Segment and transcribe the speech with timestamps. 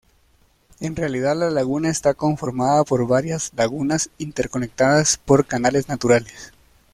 [0.79, 6.53] En realidad la laguna está conformada por varias lagunas interconectadas por canales naturales.